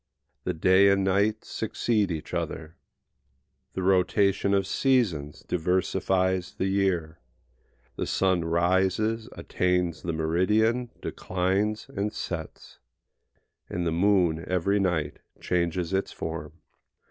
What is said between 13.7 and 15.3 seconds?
the moon every night